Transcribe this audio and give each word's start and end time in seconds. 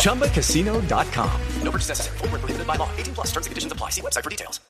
ChumbaCasino.com. 0.00 1.30
No 1.62 1.70
purchase 1.70 1.90
necessary. 1.90 2.18
Full 2.18 2.28
prohibited 2.28 2.66
by 2.66 2.76
law. 2.76 2.88
18 2.98 3.14
plus 3.14 3.28
terms 3.28 3.46
and 3.46 3.52
conditions 3.52 3.72
apply. 3.72 3.90
See 3.90 4.02
website 4.02 4.24
for 4.24 4.30
details. 4.30 4.60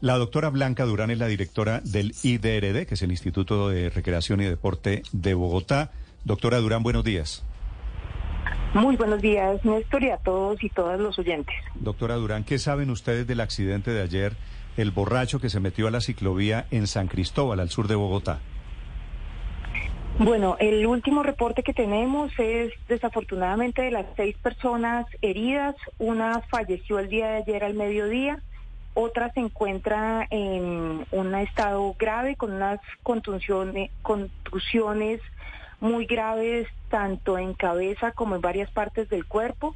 La 0.00 0.18
doctora 0.18 0.50
Blanca 0.50 0.84
Durán 0.84 1.10
es 1.10 1.18
la 1.18 1.26
directora 1.26 1.80
del 1.80 2.14
IDRD, 2.22 2.86
que 2.86 2.94
es 2.94 3.02
el 3.02 3.10
Instituto 3.10 3.70
de 3.70 3.90
Recreación 3.90 4.40
y 4.40 4.44
Deporte 4.44 5.02
de 5.12 5.34
Bogotá. 5.34 5.90
Doctora 6.24 6.58
Durán, 6.58 6.82
buenos 6.82 7.04
días. 7.04 7.42
Muy 8.74 8.96
buenos 8.96 9.22
días, 9.22 9.64
Néstor, 9.64 10.02
y 10.02 10.10
a 10.10 10.18
todos 10.18 10.62
y 10.62 10.68
todas 10.68 11.00
los 11.00 11.18
oyentes. 11.18 11.54
Doctora 11.76 12.16
Durán, 12.16 12.44
¿qué 12.44 12.58
saben 12.58 12.90
ustedes 12.90 13.26
del 13.26 13.40
accidente 13.40 13.92
de 13.92 14.02
ayer, 14.02 14.36
el 14.76 14.90
borracho 14.90 15.40
que 15.40 15.48
se 15.48 15.60
metió 15.60 15.86
a 15.86 15.90
la 15.90 16.00
ciclovía 16.00 16.66
en 16.70 16.86
San 16.86 17.06
Cristóbal, 17.06 17.60
al 17.60 17.70
sur 17.70 17.86
de 17.88 17.94
Bogotá? 17.94 18.40
Bueno, 20.18 20.56
el 20.60 20.86
último 20.86 21.24
reporte 21.24 21.64
que 21.64 21.74
tenemos 21.74 22.30
es 22.38 22.72
desafortunadamente 22.88 23.82
de 23.82 23.90
las 23.90 24.06
seis 24.14 24.36
personas 24.36 25.06
heridas, 25.22 25.74
una 25.98 26.40
falleció 26.42 27.00
el 27.00 27.08
día 27.08 27.28
de 27.28 27.36
ayer 27.38 27.64
al 27.64 27.74
mediodía, 27.74 28.40
otra 28.94 29.32
se 29.32 29.40
encuentra 29.40 30.26
en 30.30 31.04
un 31.10 31.34
estado 31.34 31.96
grave 31.98 32.36
con 32.36 32.52
unas 32.52 32.80
contusiones, 33.02 33.90
contusiones 34.02 35.20
muy 35.80 36.06
graves 36.06 36.68
tanto 36.90 37.36
en 37.36 37.52
cabeza 37.52 38.12
como 38.12 38.36
en 38.36 38.40
varias 38.40 38.70
partes 38.70 39.08
del 39.08 39.26
cuerpo 39.26 39.74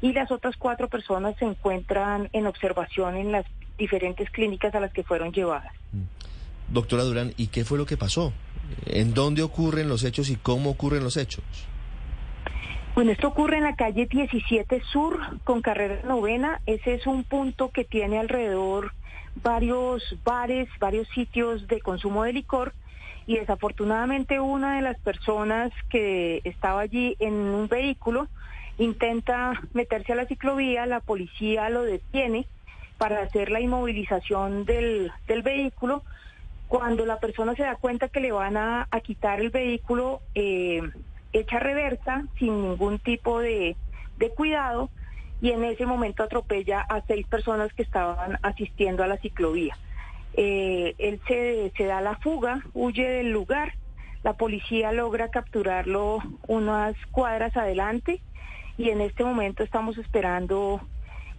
y 0.00 0.12
las 0.12 0.30
otras 0.30 0.56
cuatro 0.56 0.88
personas 0.88 1.36
se 1.38 1.44
encuentran 1.44 2.28
en 2.32 2.46
observación 2.46 3.16
en 3.16 3.32
las 3.32 3.46
diferentes 3.76 4.30
clínicas 4.30 4.76
a 4.76 4.80
las 4.80 4.92
que 4.92 5.02
fueron 5.02 5.32
llevadas. 5.32 5.72
Doctora 6.68 7.02
Durán, 7.02 7.34
¿y 7.36 7.48
qué 7.48 7.64
fue 7.64 7.78
lo 7.78 7.84
que 7.84 7.96
pasó? 7.96 8.32
¿En 8.86 9.14
dónde 9.14 9.42
ocurren 9.42 9.88
los 9.88 10.04
hechos 10.04 10.30
y 10.30 10.36
cómo 10.36 10.70
ocurren 10.70 11.04
los 11.04 11.16
hechos? 11.16 11.44
Bueno, 12.94 13.12
esto 13.12 13.28
ocurre 13.28 13.56
en 13.56 13.64
la 13.64 13.74
calle 13.74 14.06
17 14.06 14.82
Sur 14.92 15.18
con 15.44 15.62
carrera 15.62 16.02
novena. 16.06 16.60
Ese 16.66 16.94
es 16.94 17.06
un 17.06 17.24
punto 17.24 17.70
que 17.70 17.84
tiene 17.84 18.18
alrededor 18.18 18.92
varios 19.36 20.02
bares, 20.24 20.68
varios 20.78 21.08
sitios 21.08 21.66
de 21.68 21.80
consumo 21.80 22.24
de 22.24 22.34
licor 22.34 22.74
y 23.26 23.36
desafortunadamente 23.36 24.40
una 24.40 24.76
de 24.76 24.82
las 24.82 24.98
personas 24.98 25.72
que 25.88 26.40
estaba 26.44 26.80
allí 26.80 27.16
en 27.18 27.34
un 27.34 27.68
vehículo 27.68 28.28
intenta 28.78 29.60
meterse 29.74 30.12
a 30.12 30.16
la 30.16 30.26
ciclovía, 30.26 30.86
la 30.86 31.00
policía 31.00 31.70
lo 31.70 31.82
detiene 31.82 32.46
para 32.98 33.22
hacer 33.22 33.50
la 33.50 33.60
inmovilización 33.60 34.64
del, 34.64 35.12
del 35.26 35.42
vehículo. 35.42 36.02
Cuando 36.72 37.04
la 37.04 37.20
persona 37.20 37.54
se 37.54 37.64
da 37.64 37.76
cuenta 37.76 38.08
que 38.08 38.18
le 38.18 38.32
van 38.32 38.56
a, 38.56 38.88
a 38.90 39.00
quitar 39.00 39.42
el 39.42 39.50
vehículo, 39.50 40.22
eh, 40.34 40.80
echa 41.34 41.58
reversa 41.58 42.24
sin 42.38 42.62
ningún 42.62 42.98
tipo 42.98 43.40
de, 43.40 43.76
de 44.16 44.30
cuidado 44.30 44.88
y 45.42 45.50
en 45.50 45.64
ese 45.64 45.84
momento 45.84 46.22
atropella 46.22 46.80
a 46.80 47.02
seis 47.02 47.26
personas 47.26 47.74
que 47.74 47.82
estaban 47.82 48.38
asistiendo 48.40 49.04
a 49.04 49.06
la 49.06 49.18
ciclovía. 49.18 49.76
Eh, 50.32 50.94
él 50.96 51.20
se, 51.28 51.74
se 51.76 51.84
da 51.84 52.00
la 52.00 52.16
fuga, 52.16 52.62
huye 52.72 53.06
del 53.06 53.32
lugar, 53.32 53.74
la 54.22 54.32
policía 54.32 54.92
logra 54.92 55.28
capturarlo 55.28 56.20
unas 56.48 56.96
cuadras 57.10 57.54
adelante 57.54 58.22
y 58.78 58.88
en 58.88 59.02
este 59.02 59.24
momento 59.24 59.62
estamos 59.62 59.98
esperando 59.98 60.80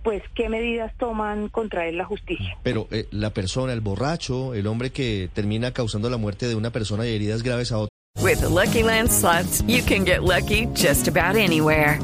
pues 0.04 0.24
qué 0.36 0.50
medidas 0.50 0.94
toman 0.98 1.50
contra 1.50 1.88
él 1.88 1.98
la 1.98 2.06
justicia. 2.06 2.58
Pero 2.64 2.88
eh, 2.92 3.08
la 3.12 3.32
persona, 3.32 3.74
el 3.74 3.82
borracho, 3.82 4.54
el 4.54 4.68
hombre 4.68 4.92
que 4.92 5.30
termina 5.34 5.72
causando 5.72 6.10
la 6.10 6.18
muerte 6.18 6.48
de 6.48 6.56
una 6.56 6.72
persona 6.72 7.06
y 7.08 7.16
heridas 7.16 7.44
graves 7.44 7.72
a 7.72 7.78
otra. 7.80 7.90
With 8.22 8.42
the 8.42 8.50
Lucky 8.50 8.84
Land 8.84 9.12
slots, 9.12 9.64
you 9.68 9.82
can 9.84 10.06
get 10.06 10.24
lucky 10.24 10.68
just 10.74 11.08
about 11.08 11.36
anywhere. 11.36 12.00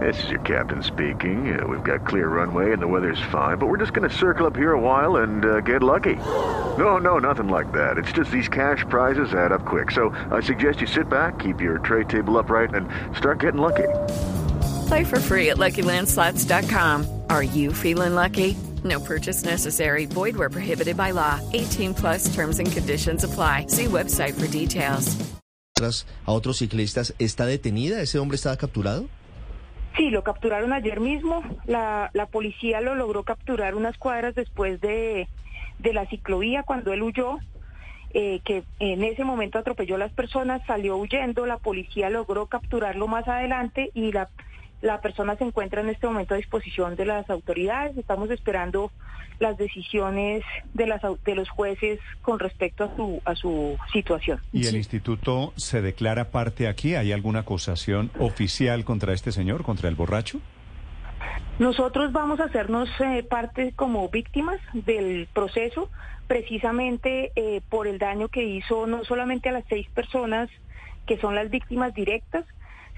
This 0.00 0.22
is 0.24 0.30
your 0.30 0.40
captain 0.40 0.82
speaking. 0.82 1.58
Uh, 1.58 1.66
we've 1.66 1.84
got 1.84 2.06
clear 2.06 2.28
runway 2.28 2.72
and 2.72 2.82
the 2.82 2.86
weather's 2.86 3.20
fine, 3.30 3.58
but 3.58 3.68
we're 3.68 3.78
just 3.78 3.92
going 3.92 4.08
to 4.08 4.14
circle 4.14 4.46
up 4.46 4.56
here 4.56 4.72
a 4.72 4.80
while 4.80 5.16
and 5.16 5.44
uh, 5.44 5.60
get 5.60 5.82
lucky. 5.82 6.16
No, 6.78 6.98
no, 6.98 7.18
nothing 7.18 7.48
like 7.48 7.70
that. 7.72 7.96
It's 7.96 8.10
just 8.12 8.30
these 8.30 8.48
cash 8.48 8.84
prizes 8.88 9.32
add 9.34 9.52
up 9.52 9.64
quick. 9.64 9.90
So 9.92 10.10
I 10.30 10.40
suggest 10.40 10.80
you 10.80 10.86
sit 10.86 11.08
back, 11.08 11.38
keep 11.38 11.60
your 11.60 11.78
tray 11.78 12.04
table 12.04 12.38
upright, 12.38 12.74
and 12.74 12.88
start 13.16 13.40
getting 13.40 13.60
lucky. 13.60 13.88
Play 14.88 15.04
for 15.04 15.20
free 15.20 15.50
at 15.50 15.58
LuckyLandSlots.com. 15.58 17.13
Are 17.30 17.44
you 17.44 17.72
feeling 17.72 18.14
lucky? 18.14 18.56
No 18.82 19.00
purchase 19.00 19.44
necessary. 19.44 20.06
Void 20.06 20.36
where 20.36 20.50
prohibited 20.50 20.96
by 20.96 21.12
law. 21.12 21.40
18 21.52 21.94
plus 21.94 22.34
terms 22.34 22.58
and 22.58 22.70
conditions 22.70 23.24
apply. 23.24 23.66
See 23.68 23.86
website 23.86 24.34
for 24.34 24.46
details. 24.48 25.16
A 26.26 26.32
otros 26.32 26.58
ciclistas, 26.58 27.14
¿está 27.18 27.46
detenida? 27.46 28.00
¿Ese 28.00 28.18
hombre 28.18 28.36
estaba 28.36 28.56
capturado? 28.56 29.08
Sí, 29.96 30.10
lo 30.10 30.22
capturaron 30.22 30.72
ayer 30.72 31.00
mismo. 31.00 31.42
La, 31.66 32.10
la 32.14 32.26
policía 32.26 32.80
lo 32.80 32.94
logró 32.94 33.24
capturar 33.24 33.74
unas 33.74 33.98
cuadras 33.98 34.34
después 34.34 34.80
de, 34.80 35.28
de 35.80 35.92
la 35.92 36.06
ciclovía 36.06 36.62
cuando 36.62 36.92
él 36.92 37.02
huyó. 37.02 37.38
Eh, 38.16 38.40
que 38.44 38.62
en 38.78 39.02
ese 39.02 39.24
momento 39.24 39.58
atropelló 39.58 39.96
a 39.96 39.98
las 39.98 40.12
personas, 40.12 40.64
salió 40.68 40.96
huyendo, 40.96 41.46
la 41.46 41.58
policía 41.58 42.10
logró 42.10 42.46
capturarlo 42.46 43.08
más 43.08 43.26
adelante 43.26 43.90
y 43.92 44.12
la 44.12 44.28
la 44.84 45.00
persona 45.00 45.34
se 45.36 45.44
encuentra 45.44 45.80
en 45.80 45.88
este 45.88 46.06
momento 46.06 46.34
a 46.34 46.36
disposición 46.36 46.94
de 46.94 47.06
las 47.06 47.28
autoridades. 47.30 47.96
Estamos 47.96 48.30
esperando 48.30 48.92
las 49.40 49.56
decisiones 49.56 50.44
de, 50.74 50.86
las, 50.86 51.00
de 51.24 51.34
los 51.34 51.48
jueces 51.48 51.98
con 52.20 52.38
respecto 52.38 52.84
a 52.84 52.94
su, 52.94 53.22
a 53.24 53.34
su 53.34 53.78
situación. 53.94 54.40
¿Y 54.52 54.66
el 54.66 54.76
instituto 54.76 55.54
se 55.56 55.80
declara 55.80 56.30
parte 56.30 56.68
aquí? 56.68 56.94
¿Hay 56.94 57.12
alguna 57.12 57.40
acusación 57.40 58.10
oficial 58.18 58.84
contra 58.84 59.14
este 59.14 59.32
señor, 59.32 59.64
contra 59.64 59.88
el 59.88 59.94
borracho? 59.94 60.40
Nosotros 61.58 62.12
vamos 62.12 62.38
a 62.40 62.44
hacernos 62.44 62.90
eh, 63.00 63.22
parte 63.22 63.72
como 63.74 64.10
víctimas 64.10 64.60
del 64.74 65.28
proceso, 65.32 65.88
precisamente 66.26 67.32
eh, 67.36 67.62
por 67.70 67.86
el 67.86 67.98
daño 67.98 68.28
que 68.28 68.44
hizo 68.44 68.86
no 68.86 69.02
solamente 69.04 69.48
a 69.48 69.52
las 69.52 69.64
seis 69.66 69.88
personas 69.94 70.50
que 71.06 71.16
son 71.18 71.34
las 71.34 71.48
víctimas 71.50 71.94
directas, 71.94 72.44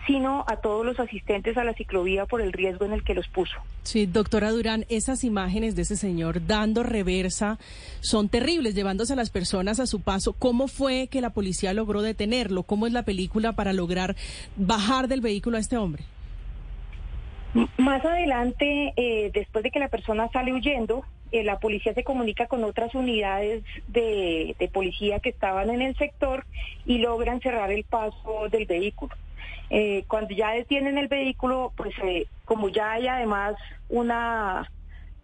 sino 0.07 0.45
a 0.47 0.57
todos 0.57 0.85
los 0.85 0.99
asistentes 1.01 1.57
a 1.57 1.65
la 1.65 1.75
ciclovía 1.75 2.27
por 2.27 2.41
el 2.41 2.53
riesgo 2.53 2.85
en 2.85 2.93
el 2.93 3.03
que 3.03 3.15
los 3.15 3.27
puso. 3.29 3.57
Sí, 3.83 4.07
doctora 4.07 4.51
Durán, 4.51 4.85
esas 4.89 5.25
imágenes 5.25 5.77
de 5.77 5.83
ese 5.83 5.97
señor 5.97 6.47
dando 6.47 6.83
reversa 6.83 7.59
son 8.01 8.29
terribles, 8.29 8.75
llevándose 8.75 9.15
a 9.15 9.17
las 9.17 9.31
personas 9.31 9.81
a 9.81 9.87
su 9.87 10.01
paso. 10.01 10.33
¿Cómo 10.33 10.69
fue 10.69 11.09
que 11.09 11.21
la 11.21 11.31
policía 11.31 11.73
logró 11.73 12.03
detenerlo? 12.03 12.63
¿Cómo 12.63 12.87
es 12.87 12.93
la 12.93 13.05
película 13.05 13.53
para 13.53 13.73
lograr 13.73 14.17
bajar 14.57 15.09
del 15.09 15.21
vehículo 15.21 15.57
a 15.57 15.61
este 15.61 15.77
hombre? 15.77 16.05
Más 17.79 18.05
adelante, 18.05 18.93
eh, 18.97 19.31
después 19.33 19.65
de 19.65 19.71
que 19.71 19.79
la 19.79 19.89
persona 19.89 20.29
sale 20.31 20.53
huyendo, 20.53 21.05
eh, 21.33 21.43
la 21.43 21.59
policía 21.59 21.95
se 21.95 22.05
comunica 22.05 22.47
con 22.47 22.63
otras 22.65 22.95
unidades 22.95 23.65
de, 23.89 24.55
de 24.59 24.69
policía 24.69 25.21
que 25.21 25.31
estaban 25.31 25.71
en 25.71 25.83
el 25.83 25.97
sector 25.97 26.45
y 26.85 26.99
logran 26.99 27.41
cerrar 27.41 27.73
el 27.73 27.85
paso 27.85 28.49
del 28.51 28.67
vehículo. 28.67 29.15
Eh, 29.71 30.05
cuando 30.07 30.35
ya 30.35 30.51
detienen 30.53 30.99
el 30.99 31.09
vehículo, 31.09 31.73
pues 31.77 31.95
eh, 32.05 32.27
como 32.45 32.69
ya 32.69 32.93
hay 32.93 33.09
además 33.09 33.55
una 33.89 34.71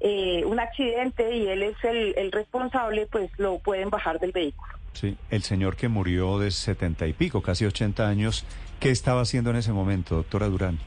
eh, 0.01 0.45
un 0.45 0.59
accidente 0.59 1.37
y 1.37 1.47
él 1.47 1.63
es 1.63 1.77
el, 1.85 2.15
el, 2.17 2.33
responsable, 2.33 3.06
pues 3.06 3.31
lo 3.39 3.61
pueden 3.61 3.89
bajar 3.89 4.19
del 4.19 4.33
vehículo. 4.33 4.73
Sí, 4.94 5.17
el 5.31 5.43
señor 5.43 5.77
que 5.77 5.87
murió 5.87 6.41
de 6.41 6.50
setenta 6.50 7.06
y 7.06 7.12
pico, 7.12 7.41
casi 7.41 7.65
ochenta 7.67 8.09
años, 8.09 8.44
¿qué 8.81 8.91
estaba 8.91 9.21
haciendo 9.21 9.50
en 9.50 9.56
ese 9.56 9.73
momento, 9.73 10.17
doctora 10.17 10.49
Durán? 10.49 10.81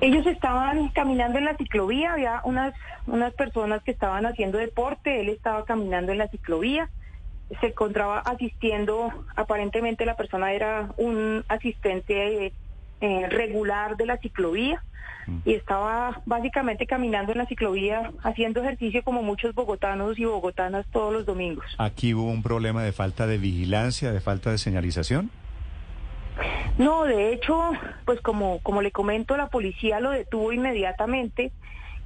Ellos 0.00 0.26
estaban 0.26 0.88
caminando 0.88 1.38
en 1.38 1.44
la 1.44 1.56
ciclovía, 1.56 2.14
había 2.14 2.40
unas, 2.44 2.74
unas 3.06 3.32
personas 3.34 3.82
que 3.84 3.92
estaban 3.92 4.26
haciendo 4.26 4.58
deporte, 4.58 5.20
él 5.20 5.28
estaba 5.28 5.64
caminando 5.64 6.10
en 6.10 6.18
la 6.18 6.28
ciclovía 6.28 6.90
se 7.60 7.68
encontraba 7.68 8.20
asistiendo, 8.20 9.10
aparentemente 9.36 10.04
la 10.04 10.16
persona 10.16 10.52
era 10.52 10.90
un 10.96 11.44
asistente 11.48 12.52
eh, 13.00 13.26
regular 13.28 13.96
de 13.96 14.06
la 14.06 14.16
ciclovía 14.18 14.82
y 15.44 15.54
estaba 15.54 16.22
básicamente 16.24 16.86
caminando 16.86 17.32
en 17.32 17.38
la 17.38 17.46
ciclovía 17.46 18.12
haciendo 18.22 18.62
ejercicio 18.62 19.02
como 19.02 19.22
muchos 19.22 19.54
bogotanos 19.54 20.18
y 20.18 20.24
bogotanas 20.24 20.86
todos 20.90 21.12
los 21.12 21.26
domingos. 21.26 21.66
¿Aquí 21.76 22.14
hubo 22.14 22.30
un 22.30 22.42
problema 22.42 22.82
de 22.82 22.92
falta 22.92 23.26
de 23.26 23.36
vigilancia, 23.36 24.10
de 24.10 24.20
falta 24.20 24.50
de 24.50 24.58
señalización? 24.58 25.30
No, 26.78 27.04
de 27.04 27.32
hecho, 27.32 27.72
pues 28.04 28.20
como, 28.20 28.60
como 28.60 28.80
le 28.80 28.90
comento, 28.90 29.36
la 29.36 29.48
policía 29.48 30.00
lo 30.00 30.10
detuvo 30.10 30.52
inmediatamente 30.52 31.52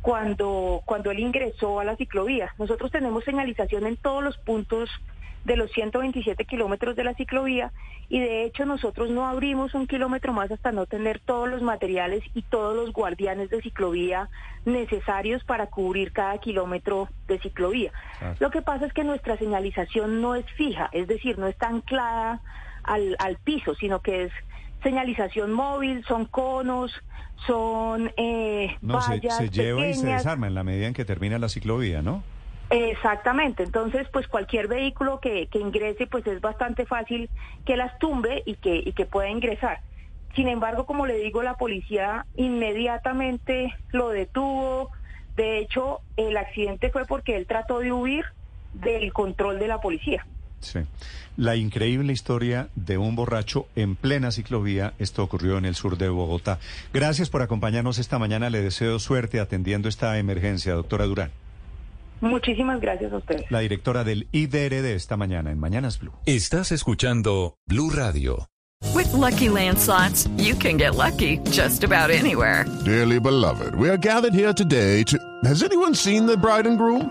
cuando, 0.02 0.82
cuando 0.84 1.10
él 1.10 1.20
ingresó 1.20 1.80
a 1.80 1.84
la 1.84 1.96
ciclovía. 1.96 2.52
Nosotros 2.58 2.90
tenemos 2.90 3.24
señalización 3.24 3.86
en 3.86 3.96
todos 3.96 4.22
los 4.22 4.36
puntos 4.36 4.90
de 5.44 5.56
los 5.56 5.70
127 5.72 6.44
kilómetros 6.44 6.94
de 6.94 7.04
la 7.04 7.14
ciclovía 7.14 7.72
y 8.08 8.20
de 8.20 8.44
hecho 8.44 8.64
nosotros 8.64 9.10
no 9.10 9.26
abrimos 9.26 9.74
un 9.74 9.86
kilómetro 9.86 10.32
más 10.32 10.50
hasta 10.50 10.70
no 10.70 10.86
tener 10.86 11.18
todos 11.18 11.48
los 11.48 11.62
materiales 11.62 12.22
y 12.34 12.42
todos 12.42 12.76
los 12.76 12.92
guardianes 12.92 13.50
de 13.50 13.60
ciclovía 13.60 14.28
necesarios 14.64 15.42
para 15.44 15.66
cubrir 15.66 16.12
cada 16.12 16.38
kilómetro 16.38 17.08
de 17.26 17.40
ciclovía. 17.40 17.90
Lo 18.38 18.50
que 18.50 18.62
pasa 18.62 18.86
es 18.86 18.92
que 18.92 19.02
nuestra 19.02 19.36
señalización 19.36 20.20
no 20.20 20.34
es 20.34 20.44
fija, 20.52 20.90
es 20.92 21.08
decir, 21.08 21.38
no 21.38 21.48
está 21.48 21.68
anclada 21.68 22.40
al, 22.84 23.16
al 23.18 23.36
piso, 23.36 23.74
sino 23.74 24.00
que 24.00 24.24
es 24.24 24.32
señalización 24.82 25.52
móvil, 25.52 26.04
son 26.06 26.26
conos, 26.26 26.92
son 27.46 28.12
eh, 28.16 28.76
no, 28.80 28.94
vallas 28.94 29.36
se, 29.36 29.48
se 29.48 29.50
lleva 29.50 29.86
y 29.86 29.94
se 29.94 30.06
desarma 30.06 30.46
en 30.46 30.54
la 30.54 30.64
medida 30.64 30.86
en 30.86 30.94
que 30.94 31.04
termina 31.04 31.38
la 31.38 31.48
ciclovía, 31.48 32.02
¿no? 32.02 32.22
Exactamente, 32.70 33.64
entonces 33.64 34.08
pues 34.10 34.26
cualquier 34.28 34.66
vehículo 34.66 35.20
que, 35.20 35.46
que 35.48 35.58
ingrese 35.58 36.06
pues 36.06 36.26
es 36.26 36.40
bastante 36.40 36.86
fácil 36.86 37.28
que 37.66 37.76
las 37.76 37.98
tumbe 37.98 38.42
y 38.46 38.54
que, 38.54 38.76
y 38.76 38.92
que 38.92 39.04
pueda 39.04 39.28
ingresar. 39.28 39.80
Sin 40.34 40.48
embargo, 40.48 40.86
como 40.86 41.06
le 41.06 41.18
digo, 41.18 41.42
la 41.42 41.54
policía 41.54 42.24
inmediatamente 42.36 43.74
lo 43.90 44.08
detuvo. 44.08 44.90
De 45.36 45.58
hecho, 45.58 46.00
el 46.16 46.36
accidente 46.38 46.90
fue 46.90 47.04
porque 47.04 47.36
él 47.36 47.46
trató 47.46 47.80
de 47.80 47.92
huir 47.92 48.24
del 48.72 49.12
control 49.12 49.58
de 49.58 49.68
la 49.68 49.80
policía. 49.82 50.26
Sí. 50.62 50.80
La 51.36 51.56
increíble 51.56 52.12
historia 52.12 52.68
de 52.74 52.98
un 52.98 53.16
borracho 53.16 53.66
en 53.74 53.96
plena 53.96 54.30
ciclovía. 54.30 54.94
Esto 54.98 55.22
ocurrió 55.22 55.58
en 55.58 55.64
el 55.64 55.74
sur 55.74 55.96
de 55.98 56.08
Bogotá. 56.08 56.58
Gracias 56.92 57.30
por 57.30 57.42
acompañarnos 57.42 57.98
esta 57.98 58.18
mañana. 58.18 58.50
Le 58.50 58.62
deseo 58.62 58.98
suerte 58.98 59.40
atendiendo 59.40 59.88
esta 59.88 60.18
emergencia, 60.18 60.74
doctora 60.74 61.06
Durán. 61.06 61.30
Muchísimas 62.20 62.80
gracias 62.80 63.12
a 63.12 63.16
ustedes. 63.16 63.50
La 63.50 63.60
directora 63.60 64.04
del 64.04 64.28
IDRD 64.30 64.94
esta 64.94 65.16
mañana 65.16 65.50
en 65.50 65.58
Mañanas 65.58 65.98
Blue. 65.98 66.12
Estás 66.24 66.70
escuchando 66.70 67.56
Blue 67.66 67.90
Radio. 67.90 68.46
With 68.94 69.12
Lucky 69.12 69.48
Land 69.48 69.78
slots, 69.78 70.28
you 70.36 70.54
can 70.54 70.76
get 70.76 70.94
lucky 70.96 71.38
just 71.50 71.82
about 71.82 72.10
anywhere. 72.10 72.64
Dearly 72.84 73.18
beloved, 73.18 73.74
we 73.74 73.88
are 73.88 73.96
gathered 73.96 74.34
here 74.34 74.52
today 74.52 75.02
to. 75.04 75.18
Has 75.44 75.62
anyone 75.62 75.94
seen 75.94 76.26
the 76.26 76.36
bride 76.36 76.66
and 76.66 76.76
groom? 76.76 77.10